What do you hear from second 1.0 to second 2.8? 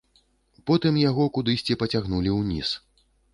яго кудысьці пацягнулі ўніз.